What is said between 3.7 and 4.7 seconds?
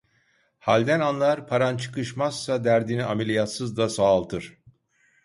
da sağaltır.